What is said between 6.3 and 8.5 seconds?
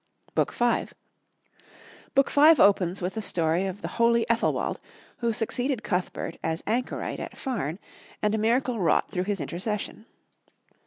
as anchorite at Farne, and a